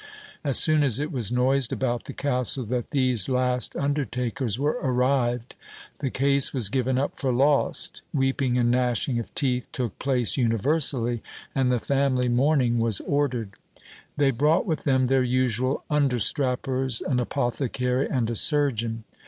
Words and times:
As 0.43 0.57
soon 0.57 0.81
as 0.81 0.97
it 0.97 1.11
was 1.11 1.31
noised 1.31 1.71
about 1.71 2.05
the 2.05 2.13
castle 2.13 2.63
that 2.63 2.89
these 2.89 3.29
last 3.29 3.75
under 3.75 4.03
takers 4.03 4.57
were 4.57 4.79
arrived, 4.81 5.53
the 5.99 6.09
case 6.09 6.55
was 6.55 6.69
given 6.71 6.97
up 6.97 7.19
for 7.19 7.31
lost; 7.31 8.01
weeping 8.11 8.57
and 8.57 8.71
gnashing 8.71 9.19
of 9.19 9.31
teeth 9.35 9.71
took 9.71 9.99
place 9.99 10.37
universally, 10.37 11.21
and 11.53 11.71
the 11.71 11.77
family 11.79 12.27
mourning 12.29 12.79
was 12.79 12.99
ordered. 13.01 13.51
They 14.17 14.31
brought 14.31 14.65
with 14.65 14.85
them 14.85 15.05
their 15.05 15.21
usual 15.21 15.83
understrappers, 15.91 17.01
an 17.03 17.19
apothecary 17.19 18.09
and 18.09 18.27
a 18.31 18.35
surgeon. 18.35 19.03